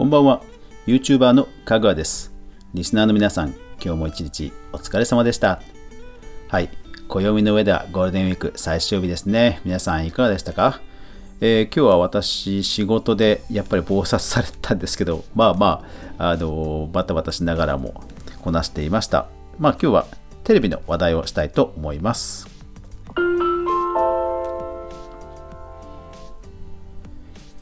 [0.00, 0.40] こんばんは。
[0.86, 2.32] YouTuber のかぐわです。
[2.72, 3.50] リスナーの皆さん
[3.84, 5.60] 今日も一日お疲れ様でした。
[6.48, 6.70] はい。
[7.06, 9.60] 暦の上ではゴールデンウィーク最終日ですね。
[9.62, 10.80] 皆さんいかがでしたか？
[11.42, 15.86] えー、今日は私仕事でやっぱり忙殺されたんですけどまあま
[16.16, 18.02] ああのバタバタしながらも
[18.40, 19.26] こなしていました。
[19.58, 20.06] まあ今日は
[20.44, 22.48] テレビの話題をしたいと思います。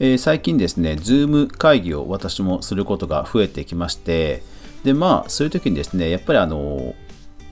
[0.01, 4.41] えー、最近ですね、Zoom 会議を私もすることが増えてきまして、
[4.85, 6.95] で、まあ、そういう時にですね、やっぱりあの、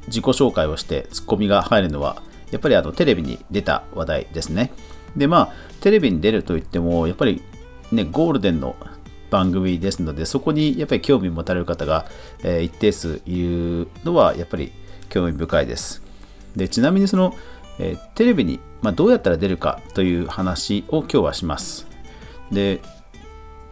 [0.07, 2.21] 自己紹介をしてツッコミが入るのは、
[2.51, 4.71] やっぱりあのテレビに出た話題ですね。
[5.17, 7.41] で、まあ、テレビに出るといっても、やっぱり
[7.91, 8.77] ね、ゴールデンの
[9.29, 12.05] 番組ですので、そこにやっぱり興味持たれる方が、
[12.43, 14.71] えー、一定数いるのは、やっぱり
[15.09, 16.01] 興味深いです。
[16.55, 17.35] で、ちなみにその、
[17.77, 21.86] えー、テレビに、まあ、どうやったら出るかという話を今日はします。
[22.51, 22.81] で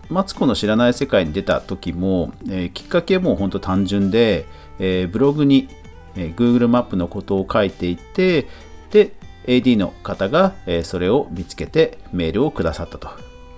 [0.09, 4.45] マツコの知らない世界に出た時も、えー、きっかけはもう本当単純で、
[4.77, 5.67] えー、ブログに、
[6.15, 8.47] えー、Google マップのことを書いていて
[8.91, 9.13] で
[9.45, 13.09] AD の方が、えそれを見つけてメールをくださったと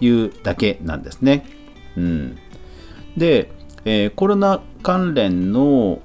[0.02, 1.46] いうだけなんですね。
[1.96, 2.38] うん、
[3.16, 3.50] で、
[3.86, 6.02] えコロナ関連の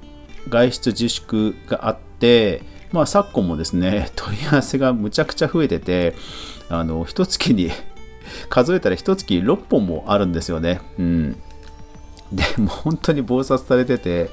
[0.49, 6.15] 外出自粛があって、まあ、昨今もですね 問い合わせがむちゃくちゃ増えてて
[6.69, 7.71] あの一月に
[8.49, 10.81] 数えたら1月6本もあるんですよね。
[10.97, 11.31] うん。
[12.31, 14.29] で、もう本当に忙殺されてて、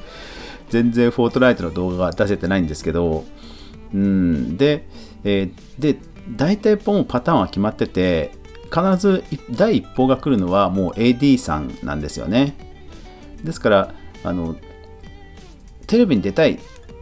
[0.70, 3.25] 全然フォートナイトの動画が出せてないんですけど、
[3.92, 4.86] うん、で、
[5.25, 5.98] えー、で、
[6.36, 8.33] 大体もうパターンは決まってて、
[8.72, 12.55] 必ず第一報が来るのはもう AD さんなんですよね。
[13.42, 14.56] ですから、あの、
[15.86, 16.61] テレビに出たい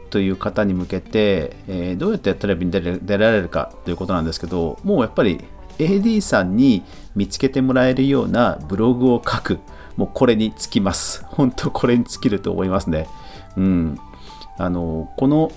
[0.08, 5.44] という方に向けて、えー、どうやってテレビに出られるかということなんですけど、もうやっぱり
[5.78, 6.82] AD さんに
[7.14, 9.58] 見つけてもらえるようなブログを書く。
[9.96, 11.24] もうこれにつきます。
[11.30, 13.08] 本当これに尽きると思いますね。
[13.56, 13.98] うん。
[14.56, 15.50] あの、この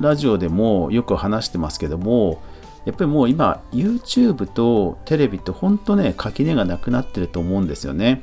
[0.00, 2.40] ラジオでもよく話してますけども、
[2.84, 8.22] やっぱりもう今 YouTube とテレビって本当ね、垣根がなくなってると思うんですよね。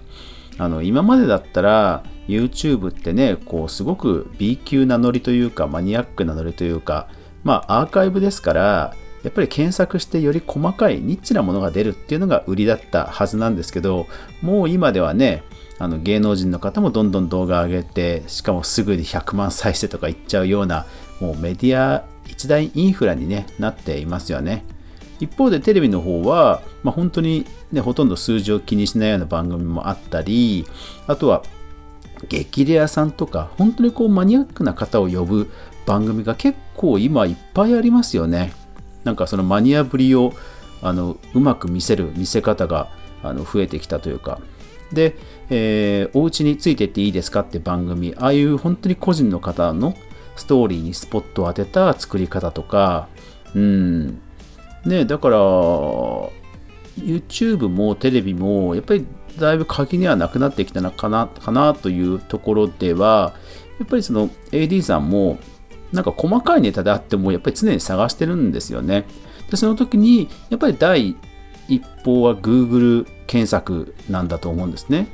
[0.57, 7.07] あの今までだったら YouTube ってね、こうすごく B 級なノリというかマニアックなノリというか、
[7.44, 14.07] まあアーカイブですからやっぱり検索してより細かいニッチなものが出るっていうのが売りだったはずなんですけど
[14.41, 15.43] もう今ではね
[15.77, 20.85] あの芸能人の方もどんどん動画上げてしかもすぐに100万再生とかいっちゃうような
[21.19, 24.63] もうメディア一大インフラに、ね、なっていますよね。
[25.19, 30.65] 一方でテレビの方は、まあ、本当に、ね、ほとんど数字を気にしないような番組もあったり
[31.05, 31.43] あとは
[32.27, 35.51] 激レアさんとか本当にこうマニアックな方を呼ぶ
[35.85, 38.53] 番組が結構今いっぱいありますよね。
[39.03, 40.34] なんかそのマニアぶりを
[40.81, 42.89] あのうまく見せる見せ方が
[43.23, 44.39] あの増えてきたというか。
[44.91, 45.16] で、
[45.50, 48.13] えー、お家についてっていいですかって番組。
[48.17, 49.95] ああいう本当に個人の方の
[50.35, 53.07] ストーリーにスポットを当てた作り方とか。
[53.56, 54.22] うん。
[54.85, 55.38] ねだから
[56.97, 59.06] YouTube もテレビもやっぱり
[59.40, 63.34] だいぶ鍵にはなくなってきたのかなかなというところでは
[63.79, 65.40] やっぱりその AD さんも
[65.91, 69.06] なんか細かいネタであってもやっぱり常に探してるんですよね。
[69.50, 71.16] でその時にやっぱり第
[71.68, 75.07] 一報は Google 検索なんだと思うんですね。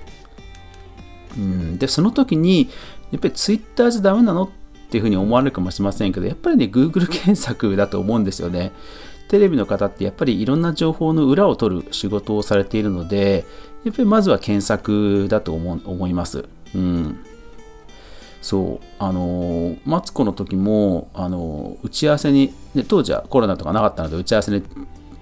[1.38, 2.70] うん、でその時に
[3.12, 4.50] やっぱり Twitter じゃダメなのっ
[4.90, 8.72] ていうふうに思われるかもしれませんけどやっぱりね Google 検索だと思うんですよね。
[9.28, 13.46] テレビの方ってやっぱりいろんな情報の裏を取る仕事をされているので
[13.84, 16.46] やっぱりまずは検索だと思います。
[16.74, 17.20] うん、
[18.48, 24.64] そうあのー、マツコの時も、あのー、打ち合わせに、ね、当時はコロナとかなかったので打ち合わせに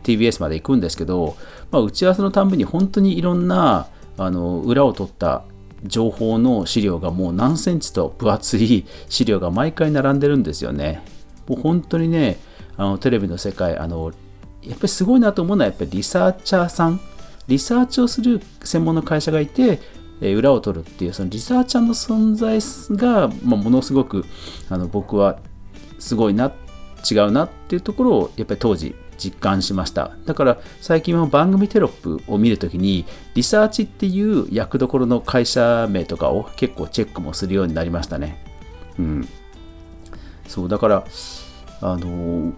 [0.04, 1.36] TBS まで行くんですけど、
[1.72, 3.88] まあ、打ち合わせのたんびに本当にいろんな
[4.20, 5.44] あの裏を取った
[5.86, 11.02] 情報の資料がもう何センチと分厚い資料が毎回並んでるんですよね。
[11.48, 12.38] もう本当にね
[12.78, 14.14] あのテレビの世界あの
[14.62, 17.00] やっぱりすごいなと思うのはやっぱりリサーチャーさん
[17.48, 19.80] リサーチをする専門の会社がいて
[20.22, 22.60] え裏を取るっていうそのリサーチャーの存在
[22.98, 24.26] が、まあ、ものすごく
[24.70, 25.40] あの僕は
[26.00, 26.54] すごいな
[27.10, 30.12] 違うなっていうところをやっぱり当時実感しました。
[30.26, 38.44] だから最近は番組テロップを見るときにリサーチっていう役どころの会社名とかを結構チェックもするようになりましたね。
[39.00, 39.28] うん。
[40.48, 41.06] そうだから
[41.82, 42.54] あの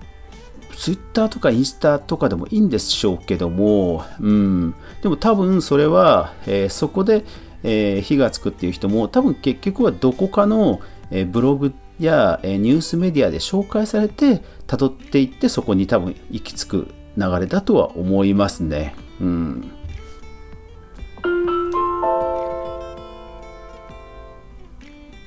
[0.77, 7.25] ツイッターとかインスタとかでもいいんでしょうけども、うん、でも多分それは、えー、そこで
[7.63, 16.87] えー、火がつくっていう人も多分結局はどこかの、えブログや、えニュースメディアで紹介されて辿っていってそこに多分行き着く
[17.17, 18.95] 流れだとは思いますね。
[19.19, 19.71] うん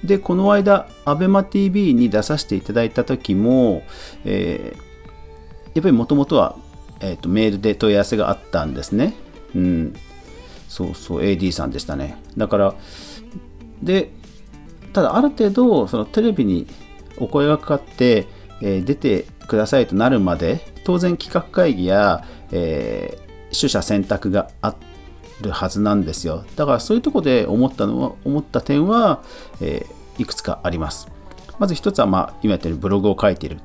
[0.05, 3.83] でこの間 ABEMATV に出させていただいた時も、
[4.25, 4.79] えー、
[5.75, 6.57] やっぱりもともとは、
[7.01, 9.15] えー、とメールで問い合わせがあったんですね。
[9.55, 9.95] うん、
[10.71, 12.17] そうそう、AD さんでしたね。
[12.37, 12.75] だから、
[13.83, 14.13] で、
[14.93, 16.69] ただある程度、そのテレビに
[17.19, 18.29] お声がかかって、
[18.63, 24.77] えー、出てくださいとなるまで、当然企画会議や、えー、取捨選択があ
[25.41, 26.45] るはずなんですよ。
[26.55, 29.25] だからそういうとこで思ったのは、思った点は、
[29.61, 31.09] えー、いくつかあります。
[31.59, 33.59] まず一つは、まあ、今やってるブログを書いている。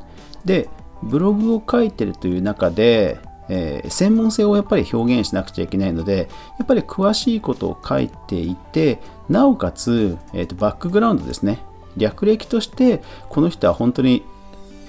[0.43, 0.69] で、
[1.03, 3.19] ブログを書いてるという中で、
[3.49, 8.99] えー、専門性をやっぱり表現しなくちゃいけないので、やっぱり詳しいことを書いていて、
[9.29, 11.59] なおかつ、えーと、バックグラウンドですね。
[11.97, 14.23] 略歴として、この人は本当に、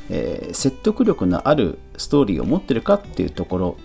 [0.09, 3.77] えー、説得力のあるストーリーを持ってるかっていうところ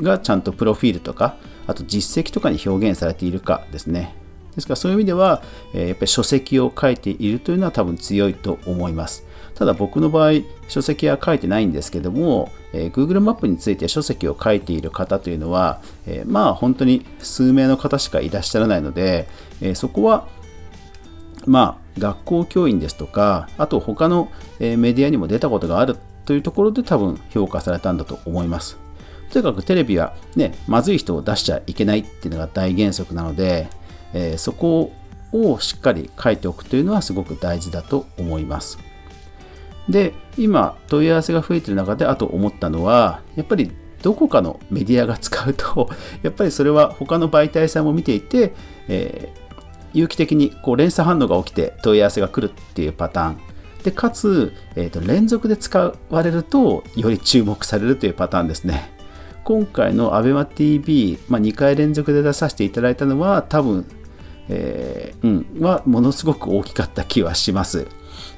[0.00, 1.36] がちゃんとプロフィールとか、
[1.66, 4.14] あと実績とかに表現されているかですね。
[4.54, 5.42] ですからそういう意味では、
[5.74, 9.24] えー、やっぱり書籍を書いているというのは多分強いと思います。
[9.54, 10.32] ただ僕の場合、
[10.68, 19.28] 書籍は書いてないんですけども、えー、Google マップについて書籍を書いている方というのは、えー、まあ本当に数名の方しかいらっしゃらないので、
[19.60, 20.28] えー、そこは
[21.46, 28.78] まあ学校教員ですとか、あと他のえメディアにも出たことがあるというところで多分評価されたんだと思います。
[29.32, 33.68] とにかくテレビはね、まずい人を出しちゃいけないっていうのが大原則なので、
[34.12, 34.92] えそこ
[35.32, 38.78] をしっかり書いておくというのはすごく大事だと思います。
[39.90, 43.70] で今問い合わせが増えてる中であと思ったのはやっぱり
[44.02, 45.90] どこかのメディアが使うと
[46.22, 48.54] やっぱりそれは他の媒体さんも見ていて、
[48.88, 49.60] えー、
[49.92, 53.36] 有機的にこう連鎖反応が起きて問い合わせが来るっていうパターン。
[53.82, 58.92] でかつ、えーと、連続で使われるとより注目されるというパターンですね。
[59.42, 63.86] 今回の ABEMATV、まあ、2回連続で出させていただいたのは多分、
[64.50, 67.86] えー、うん、はものすごく大きかった気はします。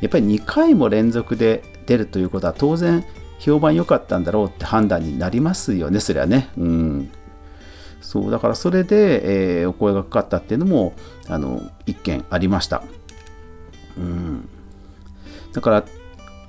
[0.01, 3.05] やっぱり2回も連続で出るということは当然
[3.39, 6.49] 評判良かったんだろうって判断になりますよね、それはね。
[6.57, 7.11] うん。
[8.01, 10.93] そう、だからそれで、えー、お声がかかったっていうのも、
[11.29, 12.83] あの、一件ありました。
[13.97, 14.49] うん。
[15.53, 15.85] だから、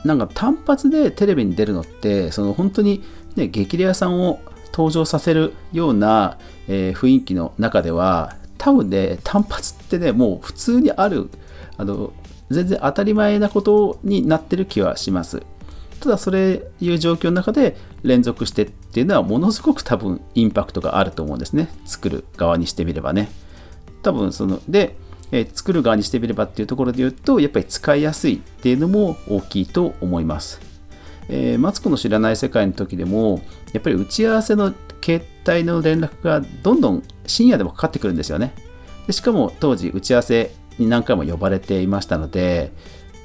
[0.05, 3.03] なんか単発でテレビに出るのって、その本当に
[3.35, 4.39] ね、激レアさんを
[4.71, 6.37] 登場させるような、
[6.67, 11.29] えー、雰囲気の中では、多分ね、単発ってね、もう普通にある、
[11.77, 12.13] あの、
[12.53, 15.43] 全然当たり前なことになってる気はします。
[15.99, 16.35] ただそう
[16.81, 21.69] いう状況の中で連続してっていうのはものすごく多分インパクトがあると思うんですね。
[21.85, 23.31] 作る側にしてみればね。
[24.01, 24.97] 多分その、で、
[25.31, 30.61] え、作る側にしてみればっていうところで言うと、やっぱり使いやすいっていうのも大きいと思います。
[31.29, 33.41] え、マツコの知らない世界の時でも、
[33.71, 34.73] やっぱり打ち合わせの
[35.03, 38.53] 携帯の連絡がどんどん深夜でもかかってくるんですよね。
[39.07, 42.71] でしかも当時打ち合わせに何回も呼ばれていましたので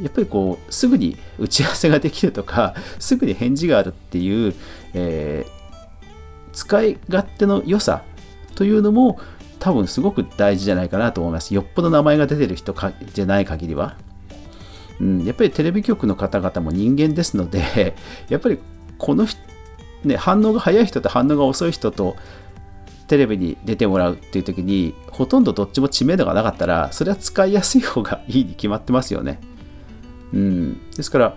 [0.01, 4.55] やっぱりこうすぐに打ち合わせができるとか すぐに返事があるっていう、
[4.95, 8.03] えー、使い勝手の良さ
[8.55, 9.19] というのも
[9.59, 11.53] 多分すごく大事じゃないかなと思います。
[11.53, 13.97] よっぽど名前が出てる人かじゃない限りは、
[15.01, 17.97] うん、やっぱりテレビ局の方々も人間ですので
[18.29, 18.59] やっぱり
[18.99, 19.27] この
[20.05, 22.17] ね、反応が早い人と反応が遅い人と
[23.09, 29.41] テレビに出てもらうっていう時にほとんどどっちも知名度がなかったらそれは使いやすい方がいいに決まってますよね。
[30.33, 31.37] うん、ですから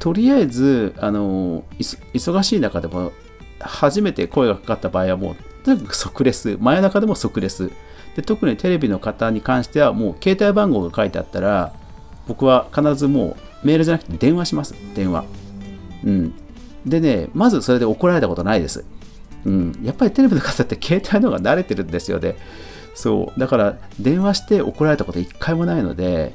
[0.00, 3.12] とりあえずあの忙しい中でも
[3.60, 6.56] 初めて声がかかった場合はもうとにかく即レス。
[6.58, 7.70] 真夜中でも即レス。
[8.14, 11.74] で特にテレビの方に関してはもう携帯番号が書いてあったら
[12.26, 14.74] 僕は必ずもうメールじゃなくて電話します。
[14.94, 15.24] 電話。
[16.04, 16.34] うん。
[16.84, 18.84] でねまずそれで怒られたことないです。
[19.46, 22.34] うん、やっぱりテレビの方って携帯の方が慣れてるんですよね。
[22.96, 23.40] そう。
[23.40, 26.32] だから電話して怒られたこと一回もないので、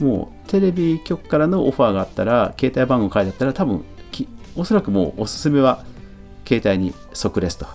[0.00, 3.84] もうテレビ局からのオファーがあったら、携帯番号書いてあったら多分、
[4.56, 5.84] おそらくもうおすすめは
[6.48, 7.66] 携帯に即レスと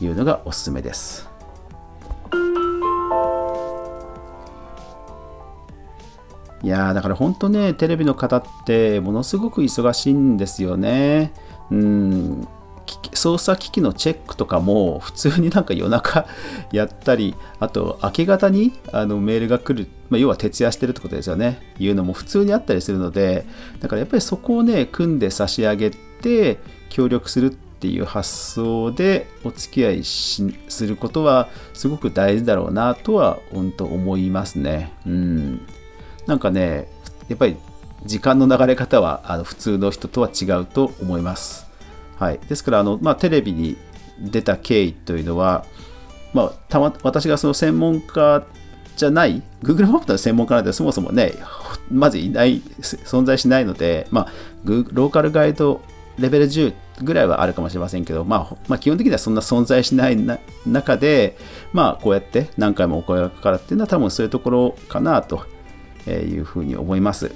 [0.00, 1.28] いうのがおすすめです。
[6.62, 11.32] いやだから本当ね、テレビの方ってものすごく忙しいんですよね。
[11.70, 12.48] うん、
[13.14, 16.26] 操作機器のチェックとかも普通になんか夜中
[16.72, 23.46] やったり、あと明け方にあのメールが来る、まあ、要は徹夜してるってことですよね、いうのも普通にあったりするので、
[23.80, 30.42] だからやっぱりそこをね、組んで差し上げて協力するっていう発想でお付き合いす
[30.86, 34.92] ることはすごく大事だろうなとは本当思いますね。
[35.06, 35.60] うん。
[36.26, 36.88] なんかね、
[37.28, 37.56] やっぱり
[38.04, 41.69] 時間の流れ方はあの普通の人とは違うと思います。
[42.20, 43.78] はい、ですからあの、まあ、テレビに
[44.20, 45.64] 出た経緯というのは、
[46.34, 48.44] まあ、たま私がその専門家
[48.94, 51.32] じゃない Google マップの専門家なんてそもそもね
[51.90, 54.32] まずいない存在しないので、まあ、
[54.64, 55.80] ローカルガイド
[56.18, 60.18] レベル10ぐらいはあるかもしれませんけど、まあ、まあ、基本的にはそんな存在しない
[60.66, 61.38] 中で、
[61.72, 65.46] まあ、こうやって何回もお声がかかるっていうのは多分そういうところかなと
[66.06, 67.32] いうふうに思います。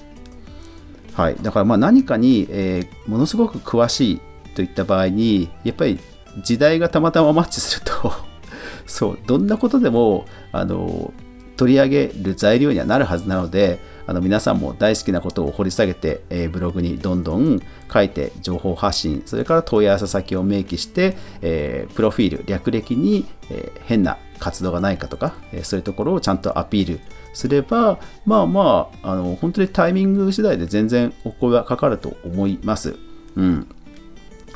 [1.15, 4.21] はい、だからまあ何かに、えー、ものすごく詳しい
[4.55, 5.99] といった場合にやっぱり
[6.43, 8.13] 時代がたまたまマッチすると
[8.87, 11.13] そうどんなことでもあの
[11.57, 17.61] 取り上げる材料にはなるはずなのであの皆さんも大好きなことを掘り下げて、えー、ブログにどんどん
[17.93, 27.01] 書いて情報発信それから問い合わせ先を明記して、えー、プロフィール略歴に、えー、変な活動がないかとか、えそういうところをちゃんとアピール
[27.33, 32.97] すればまあまああの本当にタイミング次第で全然お声がかかると思います。
[33.37, 33.69] うん、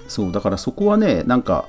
[0.08, 1.68] そうだからそこはねなんか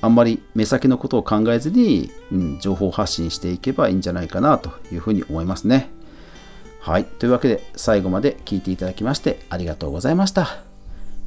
[0.00, 5.90] あんまり目先のことを考えずに、うん、情報発信していけばいいんじゃないかなというふうに思いますね。
[6.80, 7.04] はい。
[7.04, 10.58] というわけで、最後まで聞いていただきましてありがとうございました。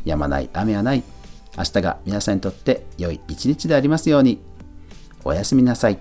[0.05, 1.03] やまない雨はない。
[1.57, 4.39] 明日が皆さんにとって良い一日でありますように。
[5.25, 5.99] おやすみなさい。